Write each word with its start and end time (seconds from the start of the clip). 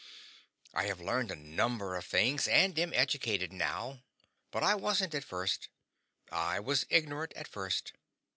I 0.73 0.85
have 0.87 0.99
learned 0.99 1.29
a 1.29 1.35
number 1.35 1.95
of 1.95 2.05
things, 2.05 2.47
and 2.47 2.73
am 2.79 2.91
educated, 2.95 3.53
now, 3.53 4.01
but 4.49 4.63
I 4.63 4.73
wasn't 4.73 5.13
at 5.13 5.23
first. 5.23 5.69
I 6.31 6.59
was 6.59 6.87
ignorant 6.89 7.33
at 7.33 7.47
first. 7.47 7.93